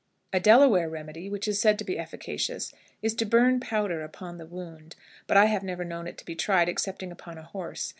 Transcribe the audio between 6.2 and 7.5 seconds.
be tried excepting upon a